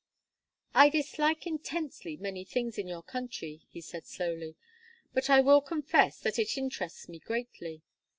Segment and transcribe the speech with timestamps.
[0.73, 4.55] "I dislike intensely many things in your country," he said, slowly;
[5.13, 7.83] "but I will confess that it interests me greatly.